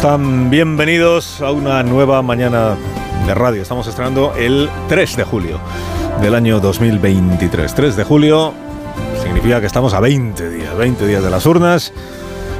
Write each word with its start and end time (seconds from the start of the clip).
Están? 0.00 0.48
Bienvenidos 0.48 1.42
a 1.42 1.50
una 1.50 1.82
nueva 1.82 2.22
mañana 2.22 2.74
de 3.26 3.34
radio. 3.34 3.60
Estamos 3.60 3.86
estrenando 3.86 4.32
el 4.34 4.70
3 4.88 5.18
de 5.18 5.24
julio 5.24 5.60
del 6.22 6.34
año 6.34 6.58
2023. 6.58 7.74
3 7.74 7.96
de 7.96 8.04
julio 8.04 8.54
significa 9.22 9.60
que 9.60 9.66
estamos 9.66 9.92
a 9.92 10.00
20 10.00 10.48
días, 10.48 10.74
20 10.74 11.06
días 11.06 11.22
de 11.22 11.28
las 11.28 11.44
urnas. 11.44 11.92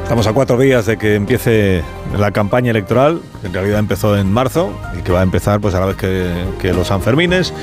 Estamos 0.02 0.27
a 0.27 0.34
cuatro 0.34 0.59
días 0.59 0.84
de 0.84 0.98
que 0.98 1.14
empiece 1.14 1.83
la 2.19 2.30
campaña 2.30 2.73
electoral, 2.73 3.23
que 3.41 3.47
en 3.47 3.55
realidad 3.55 3.78
empezó 3.78 4.19
en 4.19 4.30
marzo 4.30 4.70
y 4.98 5.00
que 5.00 5.11
va 5.11 5.20
a 5.20 5.22
empezar 5.22 5.61
pues 5.61 5.75
a 5.75 5.80
la 5.80 5.86
vez 5.86 5.97
que, 5.97 6.45
que 6.61 6.75
los 6.75 6.88
Sanfermines. 6.88 7.55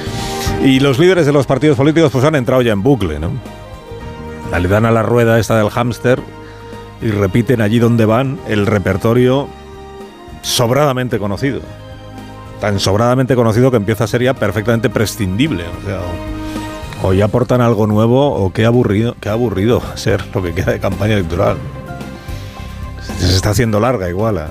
Y 0.64 0.80
los 0.80 0.98
líderes 0.98 1.28
de 1.28 1.34
los 1.34 1.46
partidos 1.46 1.78
políticos 1.78 2.12
pues 2.12 2.26
han 2.26 2.34
entrado 2.34 2.64
ya 2.64 2.74
en 2.74 2.82
bucle, 2.82 3.20
¿no? 3.20 3.30
Le 4.60 4.68
dan 4.68 4.88
a 4.88 4.92
la 4.92 5.04
rueda 5.04 5.38
esta 5.38 5.56
del 5.56 5.70
hámster 5.70 6.20
y 7.00 7.12
repiten 7.12 7.62
allí 7.62 7.78
donde 7.78 8.08
van 8.08 8.40
el 8.48 8.66
repertorio 8.66 9.48
sobradamente 10.42 11.20
conocido. 11.20 11.62
Tan 12.62 12.80
sobradamente 12.80 13.36
conocido 13.36 13.70
que 13.70 13.78
empieza 13.78 14.06
a 14.06 14.08
ser 14.08 14.24
ya 14.24 14.34
perfectamente 14.34 14.90
prescindible. 14.90 15.64
O 15.64 15.86
sea, 15.86 16.00
o 17.04 17.14
ya 17.14 17.26
aportan 17.26 17.62
algo 17.62 17.88
nuevo 17.88 18.34
o 18.34 18.52
qué 18.52 18.66
aburrido, 18.66 19.16
qué 19.20 19.30
aburrido 19.30 19.82
ser 19.96 20.24
lo 20.34 20.42
que 20.42 20.54
queda 20.54 20.72
de 20.72 20.80
campaña 20.80 21.14
electoral. 21.14 21.58
Se 23.20 23.36
está 23.36 23.52
haciendo 23.52 23.80
larga 23.80 24.10
igual. 24.10 24.48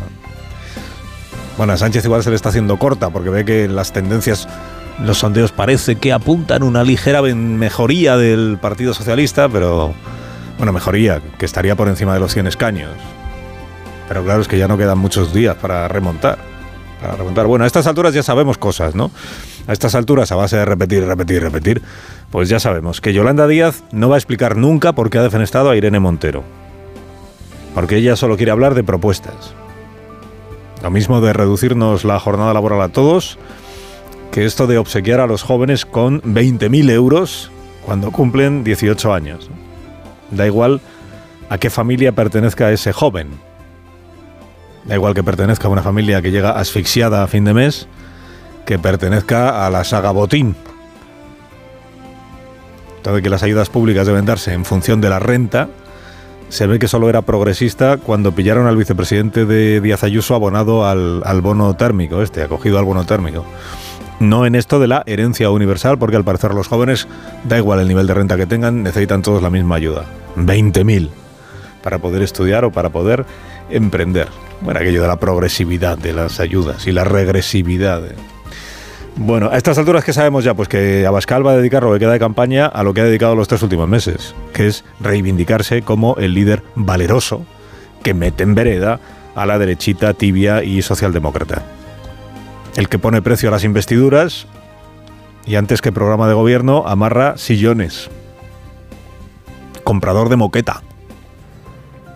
Bueno, 1.57 1.73
a 1.73 1.77
Sánchez 1.77 2.05
igual 2.05 2.23
se 2.23 2.31
le 2.31 2.37
está 2.37 2.51
haciendo 2.51 2.79
corta 2.79 3.11
porque 3.11 3.31
ve 3.31 3.45
que 3.45 3.67
las 3.69 3.93
tendencias, 3.93 4.49
los 5.03 5.19
sondeos 5.19 5.53
parece 5.53 5.97
que 5.97 6.13
apuntan 6.13 6.63
una 6.63 6.85
ligera 6.85 7.23
mejoría 7.23 8.17
del 8.17 8.59
Partido 8.61 8.95
Socialista, 8.95 9.49
pero 9.49 9.95
bueno, 10.59 10.73
mejoría, 10.73 11.21
que 11.39 11.47
estaría 11.47 11.75
por 11.75 11.89
encima 11.89 12.15
de 12.15 12.21
los 12.21 12.33
100 12.33 12.47
escaños. 12.47 12.91
Pero 14.09 14.25
claro, 14.25 14.41
es 14.41 14.49
que 14.49 14.59
ya 14.59 14.69
no 14.69 14.79
quedan 14.79 14.99
muchos 14.99 15.33
días 15.33 15.57
para 15.57 15.89
remontar. 15.89 16.39
Para 17.01 17.17
remontar. 17.17 17.47
Bueno, 17.47 17.65
a 17.65 17.67
estas 17.67 17.87
alturas 17.87 18.15
ya 18.15 18.23
sabemos 18.23 18.59
cosas, 18.59 18.95
¿no? 18.95 19.11
A 19.67 19.73
estas 19.73 19.95
alturas, 19.95 20.31
a 20.33 20.37
base 20.37 20.57
de 20.57 20.65
repetir, 20.65 21.05
repetir, 21.05 21.43
repetir, 21.43 21.83
pues 22.31 22.49
ya 22.49 22.61
sabemos 22.61 23.01
que 23.01 23.13
Yolanda 23.13 23.47
Díaz 23.47 23.83
no 23.91 24.09
va 24.09 24.15
a 24.15 24.19
explicar 24.19 24.57
nunca 24.57 24.93
por 24.93 25.11
qué 25.11 25.19
ha 25.19 25.23
defenestrado 25.23 25.71
a 25.71 25.77
Irene 25.77 26.01
Montero. 26.01 26.45
Porque 27.75 27.97
ella 27.97 28.17
solo 28.17 28.37
quiere 28.37 28.53
hablar 28.53 28.75
de 28.75 28.85
propuestas. 28.85 29.55
Lo 30.83 30.91
mismo 30.91 31.21
de 31.21 31.33
reducirnos 31.33 32.05
la 32.05 32.21
jornada 32.21 32.55
laboral 32.55 32.81
a 32.81 32.89
todos, 32.89 33.39
que 34.31 34.45
esto 34.45 34.67
de 34.67 34.79
obsequiar 34.79 35.21
a 35.21 35.27
los 35.27 35.43
jóvenes 35.43 35.85
con 35.85 36.23
20.000 36.23 36.91
euros 36.91 37.51
cuando 37.85 38.11
cumplen 38.11 38.65
18 38.65 39.13
años. 39.13 39.51
Da 40.31 40.47
igual 40.47 40.81
a 41.49 41.59
qué 41.59 41.71
familia 41.71 42.13
pertenezca 42.13 42.71
ese 42.73 42.93
joven. 42.93 43.46
Da 44.87 44.95
igual 44.95 45.15
que 45.15 45.25
pertenezca 45.25 45.69
a 45.69 45.71
una 45.71 45.83
familia 45.83 46.23
que 46.23 46.31
llega 46.31 46.53
asfixiada 46.53 47.23
a 47.23 47.27
fin 47.27 47.45
de 47.45 47.55
mes, 47.55 47.89
que 48.65 48.79
pertenezca 48.79 49.67
a 49.67 49.71
la 49.71 49.85
saga 49.85 50.11
Botín. 50.11 50.55
De 53.03 53.23
que 53.23 53.31
las 53.31 53.45
ayudas 53.45 53.69
públicas 53.69 54.05
deben 54.07 54.27
darse 54.27 54.53
en 54.53 54.65
función 54.65 55.01
de 55.01 55.09
la 55.09 55.21
renta, 55.21 55.69
se 56.49 56.67
ve 56.67 56.81
que 56.81 56.89
solo 56.89 57.09
era 57.09 57.23
progresista 57.23 57.99
cuando 57.99 58.33
pillaron 58.33 58.67
al 58.67 58.77
vicepresidente 58.77 59.45
de 59.45 59.81
Díaz 59.81 60.03
Ayuso 60.03 60.35
abonado 60.35 60.87
al, 60.87 61.23
al 61.25 61.41
bono 61.41 61.75
térmico, 61.75 62.21
este, 62.21 62.43
acogido 62.43 62.81
al 62.81 62.85
bono 62.85 63.07
térmico. 63.07 63.45
No 64.19 64.47
en 64.47 64.57
esto 64.57 64.81
de 64.81 64.89
la 64.89 65.03
herencia 65.07 65.51
universal, 65.51 65.99
porque 65.99 66.17
al 66.17 66.25
parecer 66.25 66.53
los 66.53 66.67
jóvenes, 66.69 67.07
da 67.45 67.59
igual 67.59 67.81
el 67.81 67.89
nivel 67.89 68.07
de 68.07 68.15
renta 68.15 68.37
que 68.37 68.47
tengan, 68.47 68.83
necesitan 68.83 69.23
todos 69.23 69.41
la 69.43 69.51
misma 69.51 69.77
ayuda. 69.77 70.07
20.000 70.37 71.11
para 71.83 71.99
poder 71.99 72.23
estudiar 72.23 72.65
o 72.65 72.73
para 72.73 72.89
poder 72.89 73.25
emprender. 73.71 74.29
Bueno, 74.61 74.81
aquello 74.81 75.03
de 75.03 75.09
la 75.09 75.17
progresividad 75.17 75.99
de 75.99 76.13
las 76.13 76.41
ayudas 76.41 76.87
y 76.87 76.93
la 76.93 77.05
regresividad. 77.05 78.03
de- 78.03 78.15
Bueno, 79.17 79.49
a 79.51 79.57
estas 79.57 79.79
alturas 79.79 80.05
que 80.05 80.13
sabemos 80.13 80.45
ya, 80.45 80.55
pues 80.55 80.69
que 80.69 81.07
Abascal 81.07 81.47
va 81.47 81.53
a 81.53 81.57
dedicar 81.57 81.83
lo 81.83 81.93
que 81.93 81.99
queda 81.99 82.13
de 82.13 82.19
campaña 82.19 82.67
a 82.67 82.83
lo 82.83 82.93
que 82.95 83.01
ha 83.01 83.05
dedicado 83.05 83.35
los 83.35 83.49
tres 83.49 83.63
últimos 83.63 83.89
meses, 83.89 84.35
que 84.53 84.67
es 84.67 84.85
reivindicarse 85.01 85.83
como 85.83 86.17
el 86.17 86.35
líder 86.35 86.63
valeroso 86.75 87.45
que 88.03 88.13
mete 88.15 88.43
en 88.43 88.55
vereda 88.55 89.01
a 89.35 89.47
la 89.47 89.59
derechita 89.59 90.13
tibia 90.15 90.63
y 90.63 90.83
socialdemócrata. 90.83 91.63
El 92.77 92.89
que 92.91 92.99
pone 92.99 93.23
precio 93.23 93.49
a 93.49 93.53
las 93.53 93.65
investiduras 93.65 94.47
y 95.47 95.57
antes 95.57 95.81
que 95.81 95.93
programa 95.93 96.29
de 96.29 96.35
gobierno 96.35 96.85
amarra 96.87 97.39
sillones. 97.39 98.11
Comprador 99.85 100.29
de 100.29 100.37
moqueta. 100.37 100.83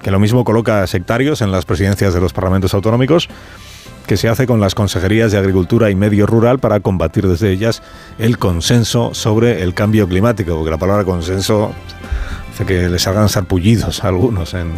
Que 0.02 0.10
lo 0.10 0.18
mismo 0.18 0.44
coloca 0.44 0.86
sectarios 0.86 1.42
en 1.42 1.52
las 1.52 1.64
presidencias 1.64 2.14
de 2.14 2.20
los 2.20 2.32
parlamentos 2.32 2.74
autonómicos 2.74 3.28
que 4.06 4.16
se 4.16 4.28
hace 4.28 4.46
con 4.46 4.60
las 4.60 4.74
consejerías 4.74 5.30
de 5.30 5.38
Agricultura 5.38 5.88
y 5.88 5.94
Medio 5.94 6.26
Rural 6.26 6.58
para 6.58 6.80
combatir 6.80 7.28
desde 7.28 7.52
ellas 7.52 7.80
el 8.18 8.38
consenso 8.38 9.14
sobre 9.14 9.62
el 9.62 9.72
cambio 9.72 10.08
climático, 10.08 10.56
porque 10.56 10.70
la 10.70 10.78
palabra 10.78 11.04
consenso 11.04 11.70
hace 12.52 12.66
que 12.66 12.88
les 12.88 13.02
salgan 13.02 13.28
sarpullidos 13.28 14.02
a 14.02 14.08
algunos 14.08 14.54
en, 14.54 14.72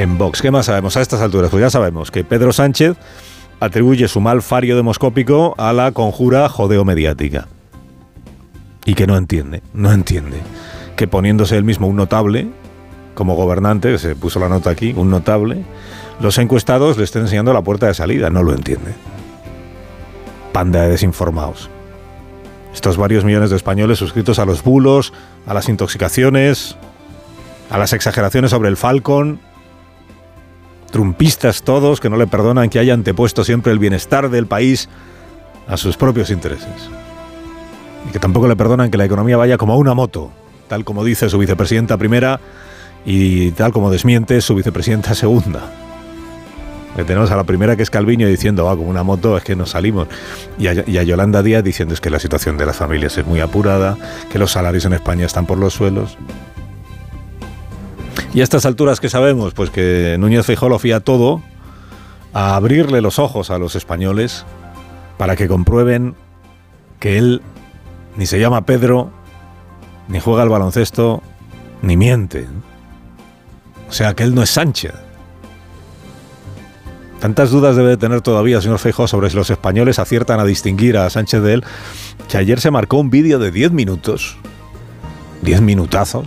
en 0.00 0.18
Vox. 0.18 0.42
¿Qué 0.42 0.50
más 0.50 0.66
sabemos 0.66 0.96
a 0.96 1.00
estas 1.00 1.20
alturas? 1.20 1.50
Pues 1.50 1.60
ya 1.60 1.70
sabemos 1.70 2.10
que 2.10 2.24
Pedro 2.24 2.52
Sánchez 2.52 2.96
atribuye 3.60 4.08
su 4.08 4.20
mal 4.20 4.42
fario 4.42 4.74
demoscópico 4.74 5.54
a 5.56 5.72
la 5.72 5.92
conjura 5.92 6.48
jodeo-mediática. 6.48 7.46
Y 8.84 8.94
que 8.94 9.06
no 9.06 9.16
entiende, 9.16 9.62
no 9.72 9.92
entiende 9.92 10.38
que 10.96 11.06
poniéndose 11.06 11.56
él 11.56 11.64
mismo 11.64 11.86
un 11.86 11.96
notable 11.96 12.48
como 13.14 13.34
gobernante, 13.34 13.96
se 13.98 14.14
puso 14.16 14.40
la 14.40 14.48
nota 14.48 14.70
aquí, 14.70 14.92
un 14.96 15.10
notable, 15.10 15.64
los 16.20 16.38
encuestados 16.38 16.96
le 16.96 17.04
estén 17.04 17.22
enseñando 17.22 17.52
la 17.52 17.62
puerta 17.62 17.86
de 17.86 17.94
salida. 17.94 18.30
No 18.30 18.42
lo 18.42 18.52
entiende. 18.52 18.94
Panda 20.52 20.82
de 20.82 20.90
desinformados. 20.90 21.70
Estos 22.72 22.96
varios 22.96 23.24
millones 23.24 23.50
de 23.50 23.56
españoles 23.56 23.98
suscritos 23.98 24.38
a 24.38 24.44
los 24.44 24.62
bulos, 24.62 25.12
a 25.46 25.54
las 25.54 25.68
intoxicaciones, 25.68 26.76
a 27.70 27.78
las 27.78 27.92
exageraciones 27.92 28.50
sobre 28.50 28.68
el 28.68 28.76
Falcon, 28.76 29.40
trumpistas 30.90 31.62
todos 31.62 32.00
que 32.00 32.10
no 32.10 32.16
le 32.16 32.26
perdonan 32.26 32.68
que 32.68 32.78
haya 32.78 32.94
antepuesto 32.94 33.44
siempre 33.44 33.72
el 33.72 33.78
bienestar 33.78 34.30
del 34.30 34.46
país 34.46 34.88
a 35.66 35.76
sus 35.76 35.96
propios 35.96 36.30
intereses. 36.30 36.90
Y 38.08 38.12
que 38.12 38.18
tampoco 38.18 38.48
le 38.48 38.56
perdonan 38.56 38.90
que 38.90 38.98
la 38.98 39.04
economía 39.04 39.36
vaya 39.36 39.56
como 39.56 39.76
una 39.76 39.94
moto, 39.94 40.30
tal 40.68 40.84
como 40.84 41.04
dice 41.04 41.30
su 41.30 41.38
vicepresidenta 41.38 41.96
primera 41.96 42.40
y 43.04 43.50
tal 43.52 43.72
como 43.72 43.90
desmiente 43.90 44.40
su 44.40 44.54
vicepresidenta 44.54 45.14
segunda. 45.14 45.70
Tenemos 46.94 47.32
a 47.32 47.36
la 47.36 47.42
primera 47.42 47.74
que 47.74 47.82
es 47.82 47.90
Calviño 47.90 48.28
diciendo, 48.28 48.66
va 48.66 48.76
como 48.76 48.88
una 48.88 49.02
moto, 49.02 49.36
es 49.36 49.42
que 49.42 49.56
nos 49.56 49.70
salimos. 49.70 50.06
Y 50.58 50.68
a, 50.68 50.88
y 50.88 50.98
a 50.98 51.02
Yolanda 51.02 51.42
Díaz 51.42 51.64
diciendo 51.64 51.92
es 51.92 52.00
que 52.00 52.08
la 52.08 52.20
situación 52.20 52.56
de 52.56 52.66
las 52.66 52.76
familias 52.76 53.18
es 53.18 53.26
muy 53.26 53.40
apurada, 53.40 53.98
que 54.30 54.38
los 54.38 54.52
salarios 54.52 54.84
en 54.84 54.92
España 54.92 55.26
están 55.26 55.44
por 55.44 55.58
los 55.58 55.74
suelos. 55.74 56.16
Y 58.32 58.40
a 58.40 58.44
estas 58.44 58.64
alturas 58.64 59.00
que 59.00 59.08
sabemos, 59.08 59.54
pues 59.54 59.70
que 59.70 60.16
Núñez 60.20 60.46
Feijóo 60.46 60.68
lo 60.68 60.78
fía 60.78 61.00
todo 61.00 61.42
a 62.32 62.54
abrirle 62.56 63.00
los 63.00 63.18
ojos 63.18 63.50
a 63.50 63.58
los 63.58 63.76
españoles 63.76 64.44
para 65.18 65.36
que 65.36 65.48
comprueben 65.48 66.14
que 67.00 67.18
él 67.18 67.42
ni 68.16 68.26
se 68.26 68.38
llama 68.38 68.66
Pedro, 68.66 69.10
ni 70.08 70.20
juega 70.20 70.42
al 70.42 70.48
baloncesto, 70.48 71.22
ni 71.82 71.96
miente. 71.96 72.46
Sea, 73.94 74.12
que 74.14 74.24
él 74.24 74.34
no 74.34 74.42
es 74.42 74.50
Sánchez. 74.50 74.92
Tantas 77.20 77.52
dudas 77.52 77.76
debe 77.76 77.90
de 77.90 77.96
tener 77.96 78.22
todavía 78.22 78.56
el 78.56 78.62
señor 78.62 78.80
Feijóo 78.80 79.06
sobre 79.06 79.30
si 79.30 79.36
los 79.36 79.50
españoles 79.50 80.00
aciertan 80.00 80.40
a 80.40 80.44
distinguir 80.44 80.96
a 80.96 81.08
Sánchez 81.08 81.42
de 81.42 81.54
él, 81.54 81.64
que 82.28 82.36
ayer 82.36 82.60
se 82.60 82.72
marcó 82.72 82.96
un 82.96 83.08
vídeo 83.08 83.38
de 83.38 83.52
10 83.52 83.70
minutos, 83.70 84.36
10 85.42 85.60
minutazos, 85.60 86.26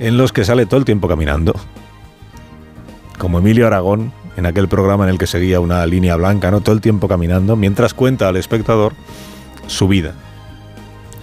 en 0.00 0.16
los 0.16 0.32
que 0.32 0.44
sale 0.44 0.66
todo 0.66 0.78
el 0.78 0.84
tiempo 0.84 1.06
caminando. 1.06 1.54
Como 3.18 3.38
Emilio 3.38 3.68
Aragón, 3.68 4.12
en 4.36 4.44
aquel 4.44 4.66
programa 4.66 5.04
en 5.04 5.10
el 5.10 5.18
que 5.18 5.28
seguía 5.28 5.60
una 5.60 5.86
línea 5.86 6.16
blanca, 6.16 6.50
¿no? 6.50 6.60
Todo 6.60 6.74
el 6.74 6.80
tiempo 6.80 7.06
caminando, 7.06 7.54
mientras 7.54 7.94
cuenta 7.94 8.28
al 8.28 8.36
espectador 8.36 8.94
su 9.68 9.86
vida. 9.86 10.14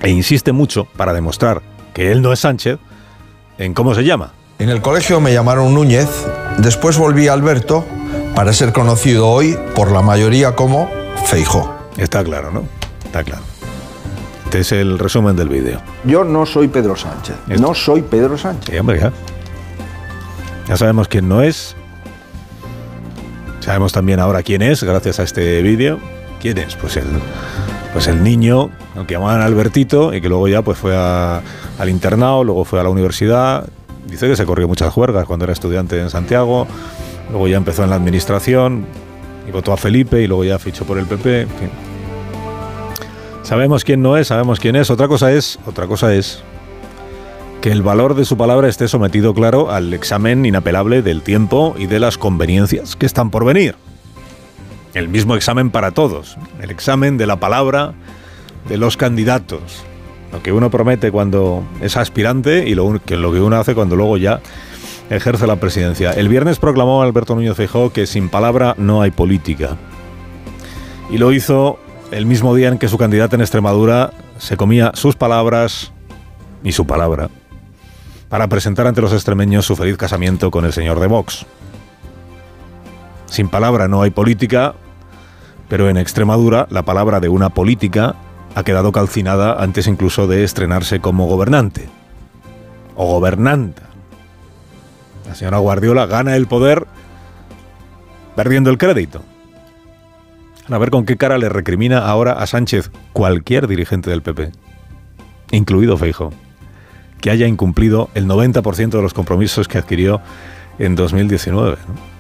E 0.02 0.12
insiste 0.12 0.54
mucho, 0.54 0.86
para 0.96 1.12
demostrar 1.12 1.62
que 1.94 2.10
él 2.10 2.22
no 2.22 2.32
es 2.32 2.40
Sánchez, 2.40 2.80
en 3.58 3.74
cómo 3.74 3.94
se 3.94 4.06
llama. 4.06 4.32
En 4.62 4.70
el 4.70 4.80
colegio 4.82 5.20
me 5.20 5.34
llamaron 5.34 5.74
Núñez, 5.74 6.08
después 6.60 6.96
volví 7.00 7.28
a 7.28 7.34
Alberto, 7.34 7.84
para 8.36 8.54
ser 8.54 8.72
conocido 8.74 9.28
hoy 9.28 9.58
por 9.74 9.92
la 9.92 10.04
mayoría 10.04 10.56
como 10.56 10.88
Feijó. 11.26 11.74
Está 11.98 12.24
claro, 12.24 12.52
¿no? 12.52 12.66
Está 13.04 13.24
claro. 13.24 13.42
Este 14.46 14.60
es 14.60 14.72
el 14.72 15.00
resumen 15.00 15.36
del 15.36 15.50
vídeo. 15.50 15.82
Yo 16.04 16.24
no 16.24 16.46
soy 16.46 16.68
Pedro 16.68 16.96
Sánchez. 16.96 17.36
Esto. 17.50 17.60
No 17.62 17.74
soy 17.74 18.04
Pedro 18.04 18.38
Sánchez. 18.38 18.70
Sí, 18.72 18.78
hombre, 18.80 19.00
ya. 19.00 19.12
Ya 20.68 20.78
sabemos 20.78 21.08
quién 21.08 21.28
no 21.28 21.42
es. 21.42 21.76
Sabemos 23.62 23.94
también 23.94 24.20
ahora 24.20 24.44
quién 24.44 24.62
es, 24.62 24.84
gracias 24.84 25.20
a 25.20 25.24
este 25.24 25.62
vídeo. 25.64 26.00
¿Quién 26.40 26.60
es? 26.60 26.76
Pues 26.76 26.98
el, 26.98 27.08
pues 27.94 28.06
el 28.08 28.24
niño, 28.24 28.70
al 28.96 29.08
que 29.08 29.16
llamaban 29.16 29.42
Albertito, 29.42 30.14
y 30.14 30.22
que 30.22 30.30
luego 30.30 30.48
ya 30.48 30.62
pues 30.62 30.78
fue 30.78 30.96
a- 30.96 31.42
al 31.80 31.90
internado, 31.90 32.44
luego 32.44 32.64
fue 32.64 32.80
a 32.80 32.84
la 32.84 32.90
universidad. 32.90 33.66
Dice 34.08 34.28
que 34.28 34.36
se 34.36 34.46
corrió 34.46 34.68
muchas 34.68 34.94
juergas 34.94 35.26
cuando 35.26 35.46
era 35.46 35.54
estudiante 35.54 36.00
en 36.00 36.10
Santiago. 36.10 36.68
Luego 37.30 37.48
ya 37.48 37.58
empezó 37.58 37.84
en 37.84 37.90
la 37.90 37.96
administración 37.96 38.86
y 39.48 39.52
votó 39.52 39.74
a 39.74 39.78
Felipe 39.78 40.22
y 40.22 40.28
luego 40.28 40.44
ya 40.44 40.60
fichó 40.60 40.86
por 40.86 40.98
el 40.98 41.06
PP. 41.06 41.48
Sabemos 43.44 43.84
quién 43.84 44.02
no 44.02 44.18
es, 44.18 44.28
sabemos 44.28 44.60
quién 44.60 44.76
es. 44.76 44.90
Otra 44.90 45.08
cosa 45.08 45.32
es, 45.32 45.60
otra 45.66 45.88
cosa 45.88 46.14
es 46.14 46.44
que 47.62 47.72
el 47.72 47.84
valor 47.84 48.16
de 48.16 48.26
su 48.26 48.38
palabra 48.38 48.68
esté 48.68 48.88
sometido, 48.88 49.34
claro, 49.36 49.72
al 49.72 49.94
examen 49.94 50.46
inapelable 50.46 51.04
del 51.04 51.22
tiempo 51.22 51.76
y 51.78 51.86
de 51.86 52.00
las 52.00 52.18
conveniencias 52.18 52.96
que 52.96 53.06
están 53.06 53.30
por 53.30 53.46
venir. 53.46 53.76
El 54.94 55.10
mismo 55.10 55.36
examen 55.36 55.70
para 55.70 55.92
todos, 55.92 56.38
el 56.60 56.72
examen 56.72 57.18
de 57.18 57.28
la 57.28 57.40
palabra 57.40 57.94
de 58.68 58.78
los 58.78 58.98
candidatos. 58.98 59.84
Lo 60.32 60.42
que 60.42 60.52
uno 60.52 60.70
promete 60.70 61.12
cuando 61.12 61.64
es 61.82 61.98
aspirante 61.98 62.68
y 62.68 62.76
lo, 62.76 63.02
que 63.06 63.18
lo 63.18 63.34
que 63.34 63.42
uno 63.42 63.58
hace 63.58 63.76
cuando 63.76 63.96
luego 63.96 64.18
ya 64.18 64.42
ejerce 65.10 65.46
la 65.46 65.58
presidencia. 65.58 66.12
El 66.12 66.30
viernes 66.30 66.58
proclamó 66.58 67.02
Alberto 67.02 67.36
Núñez 67.36 67.56
Feijóo 67.56 67.92
que 67.92 68.08
sin 68.08 68.30
palabra 68.30 68.76
no 68.78 69.02
hay 69.02 69.12
política. 69.12 69.78
Y 71.10 71.18
lo 71.18 71.34
hizo 71.34 71.80
el 72.12 72.26
mismo 72.26 72.56
día 72.56 72.70
en 72.70 72.78
que 72.78 72.88
su 72.88 72.98
candidata 72.98 73.36
en 73.36 73.42
Extremadura 73.42 74.12
se 74.38 74.56
comía 74.56 74.92
sus 74.94 75.16
palabras 75.16 75.92
y 76.64 76.72
su 76.72 76.88
palabra 76.88 77.30
para 78.32 78.48
presentar 78.48 78.88
ante 78.88 79.02
los 79.02 79.12
extremeños 79.12 79.66
su 79.66 79.76
feliz 79.76 79.98
casamiento 79.98 80.52
con 80.52 80.64
el 80.64 80.72
señor 80.72 81.02
de 81.02 81.08
Vox. 81.08 81.46
Sin 83.26 83.50
palabra 83.50 83.90
no 83.90 84.02
hay 84.02 84.10
política, 84.10 84.74
pero 85.68 85.90
en 85.90 85.98
Extremadura 85.98 86.66
la 86.70 86.84
palabra 86.84 87.20
de 87.20 87.28
una 87.28 87.50
política 87.50 88.16
ha 88.56 88.64
quedado 88.64 88.92
calcinada 88.92 89.62
antes 89.62 89.88
incluso 89.88 90.28
de 90.28 90.44
estrenarse 90.44 91.00
como 91.00 91.28
gobernante 91.28 91.88
o 92.96 93.08
gobernanta. 93.08 93.84
La 95.28 95.36
señora 95.36 95.60
Guardiola 95.60 96.06
gana 96.06 96.36
el 96.36 96.48
poder 96.48 96.88
perdiendo 98.36 98.70
el 98.70 98.78
crédito. 98.78 99.24
A 100.70 100.78
ver 100.78 100.90
con 100.90 101.06
qué 101.06 101.18
cara 101.18 101.38
le 101.38 101.50
recrimina 101.50 102.00
ahora 102.00 102.34
a 102.34 102.48
Sánchez 102.48 102.92
cualquier 103.14 103.68
dirigente 103.68 104.10
del 104.10 104.22
PP, 104.22 104.52
incluido 105.52 105.98
Feijóo 105.98 106.32
que 107.22 107.30
haya 107.30 107.48
incumplido 107.48 108.10
el 108.16 108.28
90% 108.28 108.90
de 108.90 109.02
los 109.02 109.14
compromisos 109.14 109.68
que 109.68 109.78
adquirió 109.78 110.20
en 110.80 110.96
2019. 110.96 111.78
¿no? 111.88 112.12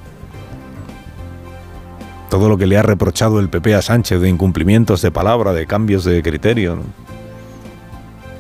Todo 2.31 2.47
lo 2.47 2.57
que 2.57 2.65
le 2.65 2.77
ha 2.77 2.81
reprochado 2.81 3.41
el 3.41 3.49
PP 3.49 3.75
a 3.75 3.81
Sánchez 3.81 4.21
de 4.21 4.29
incumplimientos 4.29 5.01
de 5.01 5.11
palabra, 5.11 5.51
de 5.51 5.67
cambios 5.67 6.05
de 6.05 6.23
criterio, 6.23 6.77
¿no? 6.77 6.83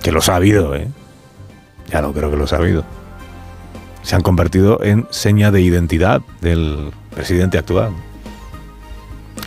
que 0.01 0.13
los 0.13 0.29
ha 0.29 0.37
habido, 0.37 0.73
¿eh? 0.75 0.87
ya 1.91 2.01
lo 2.01 2.13
creo 2.13 2.31
que 2.31 2.37
los 2.37 2.53
ha 2.53 2.55
habido, 2.55 2.85
se 4.01 4.15
han 4.15 4.21
convertido 4.21 4.81
en 4.81 5.07
seña 5.09 5.51
de 5.51 5.59
identidad 5.59 6.21
del 6.39 6.91
presidente 7.13 7.57
actual. 7.57 7.91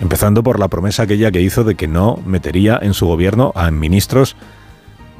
Empezando 0.03 0.43
por 0.43 0.61
la 0.61 0.69
promesa 0.69 1.05
aquella 1.05 1.33
que 1.33 1.41
hizo 1.41 1.65
de 1.65 1.75
que 1.75 1.89
no 1.89 2.19
metería 2.27 2.79
en 2.83 2.93
su 2.93 3.07
gobierno 3.07 3.51
a 3.55 3.71
ministros 3.71 4.37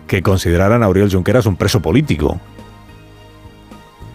que 0.07 0.21
consideraran 0.21 0.83
a 0.83 0.89
Oriol 0.89 1.11
Junqueras 1.11 1.47
un 1.47 1.57
preso 1.57 1.81
político. 1.81 2.39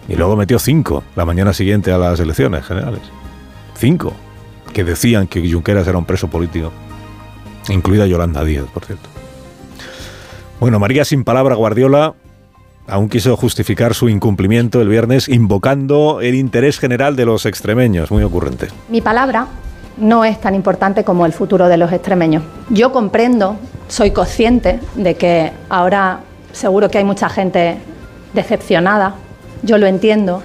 Y 0.08 0.14
luego 0.14 0.36
metió 0.36 0.60
cinco 0.60 1.02
la 1.16 1.24
mañana 1.24 1.52
siguiente 1.52 1.90
a 1.90 1.98
las 1.98 2.20
elecciones 2.20 2.64
generales. 2.64 3.02
Cinco 3.74 4.14
que 4.72 4.84
decían 4.84 5.26
que 5.26 5.50
Junqueras 5.50 5.86
era 5.86 5.98
un 5.98 6.04
preso 6.04 6.28
político. 6.28 6.72
Incluida 7.68 8.06
Yolanda 8.06 8.44
Díaz, 8.44 8.66
por 8.72 8.84
cierto. 8.84 9.08
Bueno, 10.58 10.78
María 10.78 11.04
sin 11.04 11.24
palabra 11.24 11.54
Guardiola 11.54 12.14
aún 12.86 13.08
quiso 13.08 13.36
justificar 13.36 13.94
su 13.94 14.08
incumplimiento 14.08 14.80
el 14.80 14.88
viernes 14.88 15.28
invocando 15.28 16.20
el 16.20 16.34
interés 16.34 16.78
general 16.78 17.16
de 17.16 17.24
los 17.24 17.46
extremeños. 17.46 18.10
Muy 18.10 18.24
ocurrente. 18.24 18.68
Mi 18.88 19.00
palabra 19.00 19.46
no 19.96 20.24
es 20.24 20.40
tan 20.40 20.54
importante 20.54 21.04
como 21.04 21.24
el 21.26 21.32
futuro 21.32 21.68
de 21.68 21.76
los 21.76 21.92
extremeños. 21.92 22.42
Yo 22.68 22.92
comprendo, 22.92 23.56
soy 23.88 24.10
consciente 24.10 24.80
de 24.96 25.14
que 25.14 25.52
ahora 25.68 26.20
seguro 26.52 26.90
que 26.90 26.98
hay 26.98 27.04
mucha 27.04 27.28
gente 27.28 27.76
decepcionada, 28.34 29.14
yo 29.62 29.78
lo 29.78 29.86
entiendo, 29.86 30.42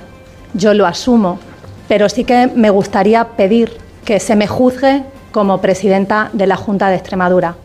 yo 0.54 0.74
lo 0.74 0.86
asumo, 0.86 1.40
pero 1.88 2.10
sí 2.10 2.24
que 2.24 2.48
me 2.48 2.70
gustaría 2.70 3.30
pedir 3.30 3.85
que 4.06 4.20
se 4.20 4.36
me 4.36 4.48
juzgue 4.48 5.04
como 5.32 5.60
presidenta 5.60 6.30
de 6.32 6.48
la 6.48 6.56
Junta 6.56 6.90
de 6.90 6.96
Extremadura. 6.96 7.56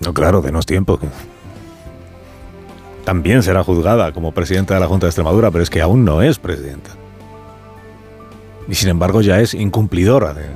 No, 0.00 0.12
claro, 0.12 0.42
denos 0.42 0.66
tiempo. 0.66 0.98
También 3.04 3.42
será 3.42 3.62
juzgada 3.62 4.12
como 4.12 4.32
presidenta 4.32 4.74
de 4.74 4.80
la 4.80 4.88
Junta 4.88 5.06
de 5.06 5.10
Extremadura, 5.10 5.50
pero 5.50 5.62
es 5.62 5.70
que 5.70 5.80
aún 5.80 6.04
no 6.04 6.20
es 6.20 6.38
presidenta. 6.38 6.90
Y 8.68 8.74
sin 8.74 8.88
embargo 8.88 9.22
ya 9.22 9.40
es 9.40 9.54
incumplidora. 9.54 10.34
De... 10.34 10.46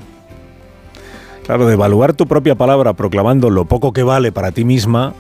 Claro, 1.45 1.67
de 1.67 2.15
tu 2.15 2.27
propia 2.27 2.57
palabra 2.57 2.95
proclamando 2.95 3.51
lo 3.51 3.65
poco 3.65 3.93
que 3.93 4.03
vale 4.03 4.33
para 4.33 4.51
ti 4.51 4.65
misma, 4.65 5.15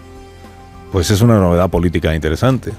pues 0.91 1.11
es 1.11 1.21
una 1.21 1.39
novedad 1.39 1.71
política 1.71 2.15
interesante. 2.15 2.73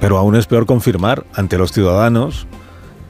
Pero 0.00 0.16
aún 0.16 0.36
es 0.36 0.46
peor 0.46 0.64
confirmar 0.64 1.24
ante 1.34 1.58
los 1.58 1.72
ciudadanos 1.72 2.46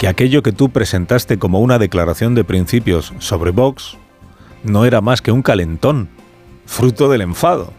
que 0.01 0.09
aquello 0.09 0.43
que 0.43 0.53
tú 0.53 0.71
presentaste 0.71 1.39
como 1.39 1.61
una 1.61 1.79
declaración 1.79 2.35
de 2.35 2.43
principios 2.43 3.13
sobre 3.19 3.51
Vox 3.51 3.99
no 4.65 4.87
era 4.87 5.03
más 5.03 5.21
que 5.21 5.31
un 5.31 5.43
calentón, 5.43 6.09
fruto 6.65 7.11
del 7.11 7.21
enfado. 7.21 7.71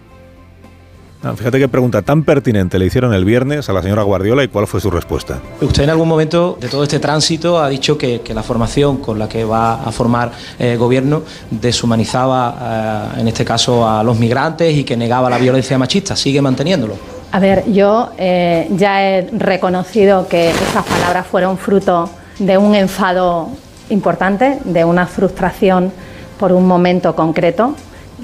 Ah, 1.23 1.33
fíjate 1.35 1.57
qué 1.57 1.67
pregunta 1.67 2.03
tan 2.03 2.23
pertinente 2.23 2.77
le 2.77 2.85
hicieron 2.85 3.15
el 3.15 3.25
viernes 3.25 3.69
a 3.69 3.73
la 3.73 3.81
señora 3.81 4.03
Guardiola 4.03 4.43
y 4.43 4.49
cuál 4.49 4.67
fue 4.67 4.79
su 4.79 4.91
respuesta. 4.91 5.39
Usted 5.61 5.85
en 5.85 5.89
algún 5.89 6.07
momento 6.07 6.59
de 6.61 6.67
todo 6.67 6.83
este 6.83 6.99
tránsito 6.99 7.57
ha 7.59 7.67
dicho 7.69 7.97
que, 7.97 8.21
la 8.35 8.43
formación 8.43 8.97
con 8.97 9.17
la 9.17 9.27
que 9.27 9.43
va 9.43 9.81
a 9.81 9.91
formar 9.91 10.31
eh, 10.59 10.75
gobierno 10.77 11.23
deshumanizaba, 11.49 13.13
eh, 13.15 13.21
en 13.21 13.29
este 13.29 13.43
caso, 13.43 13.89
a 13.89 14.03
los 14.03 14.19
migrantes 14.19 14.77
y 14.77 14.83
que 14.83 14.95
negaba 14.95 15.27
la 15.27 15.39
violencia 15.39 15.75
machista. 15.79 16.15
¿Sigue 16.15 16.39
manteniéndolo? 16.39 17.20
A 17.31 17.39
ver, 17.39 17.71
yo 17.71 18.09
eh, 18.17 18.67
ya 18.75 19.03
he 19.03 19.29
reconocido 19.31 20.27
que 20.27 20.49
esas 20.49 20.85
palabras 20.85 21.25
fueron 21.27 21.57
fruto 21.57 22.09
de 22.39 22.57
un 22.57 22.75
enfado 22.75 23.49
importante, 23.89 24.59
de 24.65 24.83
una 24.83 25.05
frustración 25.05 25.93
por 26.37 26.51
un 26.51 26.67
momento 26.67 27.15
concreto. 27.15 27.75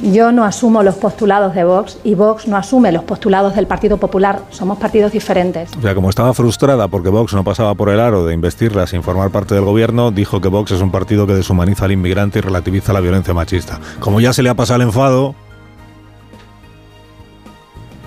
Yo 0.01 0.31
no 0.31 0.43
asumo 0.43 0.83
los 0.83 0.95
postulados 0.95 1.55
de 1.55 1.63
Vox 1.63 1.97
y 2.03 2.13
Vox 2.13 2.47
no 2.47 2.55
asume 2.57 2.91
los 2.91 3.03
postulados 3.03 3.55
del 3.55 3.65
Partido 3.65 3.97
Popular. 3.97 4.41
Somos 4.51 4.77
partidos 4.77 5.11
diferentes. 5.11 5.71
O 5.75 5.81
sea, 5.81 5.95
como 5.95 6.09
estaba 6.09 6.33
frustrada 6.33 6.87
porque 6.87 7.09
Vox 7.09 7.33
no 7.33 7.43
pasaba 7.43 7.73
por 7.75 7.89
el 7.89 7.99
aro 7.99 8.25
de 8.25 8.33
investirla 8.33 8.85
sin 8.85 9.01
formar 9.01 9.31
parte 9.31 9.55
del 9.55 9.63
gobierno, 9.63 10.11
dijo 10.11 10.39
que 10.39 10.49
Vox 10.49 10.71
es 10.71 10.81
un 10.81 10.91
partido 10.91 11.25
que 11.25 11.33
deshumaniza 11.33 11.85
al 11.85 11.93
inmigrante 11.93 12.39
y 12.39 12.41
relativiza 12.41 12.93
la 12.93 12.99
violencia 12.99 13.33
machista. 13.33 13.79
Como 13.99 14.19
ya 14.19 14.33
se 14.33 14.43
le 14.43 14.49
ha 14.49 14.55
pasado 14.55 14.81
el 14.81 14.87
enfado, 14.87 15.33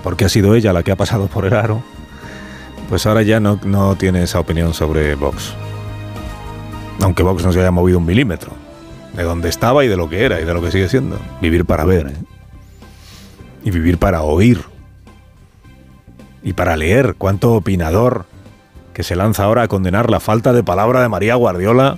porque 0.03 0.25
ha 0.25 0.29
sido 0.29 0.55
ella 0.55 0.73
la 0.73 0.83
que 0.83 0.91
ha 0.91 0.95
pasado 0.95 1.27
por 1.27 1.45
el 1.45 1.53
aro, 1.53 1.81
pues 2.89 3.05
ahora 3.05 3.21
ya 3.21 3.39
no, 3.39 3.95
tiene 3.95 4.23
esa 4.23 4.39
opinión 4.39 4.73
sobre 4.73 5.15
Vox. 5.15 5.53
Aunque 7.01 7.23
Vox 7.23 7.45
no 7.45 7.51
se 7.51 7.59
haya 7.59 7.71
movido 7.71 7.99
un 7.99 8.05
milímetro 8.05 8.51
de 9.13 9.23
dónde 9.23 9.49
estaba 9.49 9.85
y 9.85 9.87
de 9.87 9.97
lo 9.97 10.09
que 10.09 10.25
era 10.25 10.41
y 10.41 10.45
de 10.45 10.53
lo 10.53 10.61
que 10.61 10.71
sigue 10.71 10.89
siendo. 10.89 11.17
Vivir 11.41 11.65
para 11.65 11.85
ver 11.85 12.07
¿eh? 12.07 12.15
y 13.63 13.71
vivir 13.71 13.97
para 13.97 14.23
oír 14.23 14.61
y 16.43 16.53
para 16.53 16.75
leer. 16.75 17.15
Cuánto 17.17 17.53
opinador 17.53 18.25
que 18.93 19.03
se 19.03 19.15
lanza 19.15 19.45
ahora 19.45 19.63
a 19.63 19.67
condenar 19.67 20.09
la 20.09 20.19
falta 20.19 20.53
de 20.53 20.63
palabra 20.63 21.01
de 21.01 21.09
María 21.09 21.35
Guardiola 21.35 21.97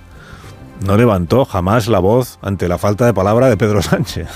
no 0.86 0.98
levantó 0.98 1.46
jamás 1.46 1.88
la 1.88 2.00
voz 2.00 2.40
ante 2.42 2.68
la 2.68 2.78
falta 2.78 3.06
de 3.06 3.14
palabra 3.14 3.50
de 3.50 3.58
Pedro 3.58 3.82
Sánchez. 3.82 4.28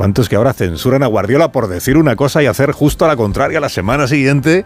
¿Cuántos 0.00 0.30
que 0.30 0.36
ahora 0.36 0.54
censuran 0.54 1.02
a 1.02 1.08
Guardiola 1.08 1.52
por 1.52 1.68
decir 1.68 1.98
una 1.98 2.16
cosa 2.16 2.42
y 2.42 2.46
hacer 2.46 2.72
justo 2.72 3.04
a 3.04 3.08
la 3.08 3.16
contraria 3.16 3.60
la 3.60 3.68
semana 3.68 4.08
siguiente? 4.08 4.64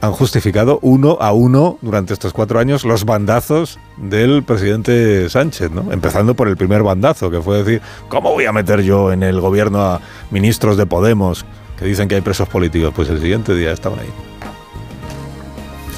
Han 0.00 0.12
justificado 0.12 0.78
uno 0.80 1.18
a 1.20 1.34
uno 1.34 1.76
durante 1.82 2.14
estos 2.14 2.32
cuatro 2.32 2.58
años 2.58 2.86
los 2.86 3.04
bandazos 3.04 3.78
del 3.98 4.42
presidente 4.42 5.28
Sánchez, 5.28 5.70
¿no? 5.70 5.92
Empezando 5.92 6.32
por 6.32 6.48
el 6.48 6.56
primer 6.56 6.82
bandazo, 6.82 7.30
que 7.30 7.42
fue 7.42 7.58
decir, 7.58 7.82
¿cómo 8.08 8.32
voy 8.32 8.46
a 8.46 8.52
meter 8.52 8.80
yo 8.80 9.12
en 9.12 9.22
el 9.22 9.38
gobierno 9.38 9.82
a 9.82 10.00
ministros 10.30 10.78
de 10.78 10.86
Podemos 10.86 11.44
que 11.78 11.84
dicen 11.84 12.08
que 12.08 12.14
hay 12.14 12.22
presos 12.22 12.48
políticos? 12.48 12.94
Pues 12.96 13.10
el 13.10 13.20
siguiente 13.20 13.54
día 13.54 13.70
estaban 13.70 13.98
ahí. 13.98 14.10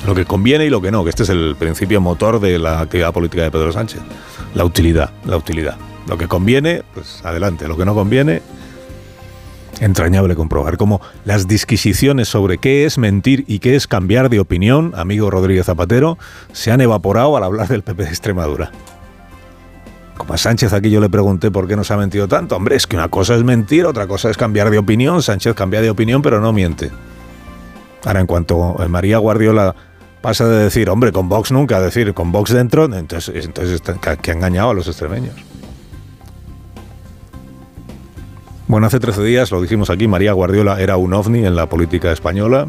Lo 0.09 0.17
que 0.17 0.25
conviene 0.25 0.67
y 0.67 0.71
lo 0.71 0.83
que 0.83 0.91
no, 0.91 1.05
que 1.05 1.11
este 1.11 1.23
es 1.23 1.29
el 1.29 1.55
principio 1.57 2.01
motor 2.01 2.41
de 2.41 2.59
la 2.59 2.81
actividad 2.81 3.13
política 3.13 3.45
de 3.45 3.53
Pedro 3.53 3.71
Sánchez. 3.71 4.01
La 4.57 4.65
utilidad, 4.65 5.11
la 5.25 5.37
utilidad. 5.37 5.77
Lo 6.09 6.19
que 6.19 6.29
conviene, 6.29 6.83
pues 6.95 7.25
adelante. 7.25 7.69
Lo 7.69 7.77
que 7.77 7.85
no 7.85 7.95
conviene, 7.95 8.43
entrañable 9.81 10.35
comprobar 10.37 10.77
cómo 10.77 11.01
las 11.25 11.49
disquisiciones 11.49 12.29
sobre 12.29 12.59
qué 12.59 12.85
es 12.85 12.99
mentir 12.99 13.45
y 13.47 13.59
qué 13.59 13.75
es 13.75 13.87
cambiar 13.87 14.29
de 14.29 14.41
opinión, 14.41 14.93
amigo 14.97 15.31
Rodríguez 15.31 15.67
Zapatero, 15.67 16.19
se 16.53 16.71
han 16.71 16.81
evaporado 16.81 17.37
al 17.37 17.45
hablar 17.45 17.69
del 17.69 17.83
PP 17.83 18.05
de 18.05 18.09
Extremadura. 18.09 18.71
Como 20.17 20.35
a 20.35 20.39
Sánchez 20.39 20.73
aquí 20.73 20.91
yo 20.91 21.01
le 21.01 21.09
pregunté 21.09 21.51
por 21.51 21.67
qué 21.67 21.75
no 21.75 21.85
se 21.85 21.95
ha 21.95 21.97
mentido 21.97 22.29
tanto. 22.29 22.55
Hombre, 22.55 22.77
es 22.77 22.87
que 22.87 22.97
una 22.97 23.09
cosa 23.09 23.35
es 23.35 23.43
mentir, 23.43 23.87
otra 23.87 24.07
cosa 24.07 24.31
es 24.31 24.37
cambiar 24.37 24.71
de 24.71 24.79
opinión. 24.79 25.23
Sánchez 25.23 25.55
cambia 25.55 25.81
de 25.81 25.91
opinión, 25.91 26.23
pero 26.23 26.41
no 26.41 26.53
miente. 26.53 26.91
Ahora, 28.05 28.21
en 28.21 28.27
cuanto 28.27 28.77
María 28.89 29.19
Guardiola 29.19 29.75
pasa 30.21 30.47
de 30.47 30.65
decir, 30.65 30.91
hombre, 30.91 31.11
con 31.11 31.29
Vox 31.29 31.51
nunca, 31.51 31.79
a 31.79 31.81
decir, 31.81 32.15
con 32.15 32.31
Vox 32.31 32.53
dentro, 32.53 32.85
entonces, 32.85 33.45
entonces 33.45 33.83
que 34.21 34.31
ha 34.31 34.35
engañado 34.35 34.71
a 34.71 34.75
los 34.75 34.87
extremeños. 34.87 35.35
Bueno, 38.73 38.87
hace 38.87 39.01
13 39.01 39.23
días, 39.25 39.51
lo 39.51 39.61
dijimos 39.61 39.91
aquí, 39.91 40.09
María 40.09 40.33
Guardiola 40.33 40.81
era 40.81 40.97
un 40.97 41.13
ovni 41.13 41.45
en 41.45 41.55
la 41.55 41.69
política 41.69 42.11
española. 42.11 42.67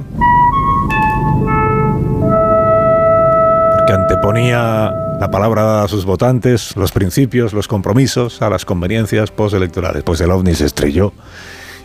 Porque 3.78 3.94
anteponía 3.94 4.94
la 5.22 5.32
palabra 5.32 5.82
a 5.82 5.88
sus 5.88 6.04
votantes, 6.04 6.76
los 6.76 6.92
principios, 6.92 7.54
los 7.54 7.70
compromisos, 7.70 8.42
a 8.42 8.50
las 8.50 8.66
conveniencias 8.66 9.32
postelectorales. 9.32 10.04
Pues 10.04 10.20
el 10.20 10.32
ovni 10.32 10.54
se 10.56 10.66
estrelló 10.66 11.14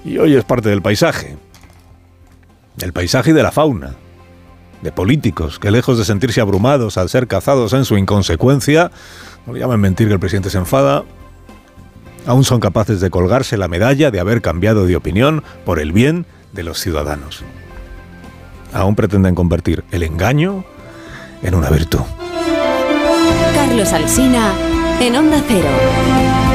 y 0.05 0.19
hoy 0.19 0.35
es 0.35 0.43
parte 0.43 0.69
del 0.69 0.83
paisaje. 0.83 1.37
Del 2.75 2.93
paisaje 2.93 3.31
y 3.31 3.35
de 3.35 3.45
la 3.45 3.53
fauna. 3.53 3.95
De 4.83 4.91
políticos 4.91 5.61
que 5.61 5.71
lejos 5.71 5.97
de 5.97 6.05
sentirse 6.05 6.41
abrumados 6.41 6.99
al 6.99 7.09
ser 7.09 7.29
cazados 7.29 7.73
en 7.73 7.85
su 7.85 7.97
inconsecuencia, 7.97 8.91
no 9.47 9.53
le 9.53 9.61
llamen 9.61 9.79
mentir 9.79 10.09
que 10.09 10.15
el 10.15 10.21
presidente 10.21 10.51
se 10.51 10.59
enfada, 10.59 11.05
aún 12.29 12.45
son 12.45 12.61
capaces 12.61 13.01
de 13.01 13.09
colgarse 13.09 13.57
la 13.57 13.69
medalla 13.69 14.11
de 14.11 14.21
haber 14.21 14.43
cambiado 14.43 14.87
de 14.87 14.97
opinión 14.97 15.43
por 15.65 15.81
el 15.81 15.93
bien 15.93 16.27
de 16.53 16.63
los 16.63 16.79
ciudadanos. 16.79 17.43
Aún 18.75 18.95
pretenden 18.95 19.35
convertir 19.35 19.83
el 19.91 20.03
engaño 20.03 20.63
en 21.43 21.55
una 21.55 21.71
virtud. 21.71 22.01
Carlos 23.55 23.93
Alsina 23.95 24.53
en 25.01 25.17
Onda 25.17 25.43
Cero. 25.49 26.48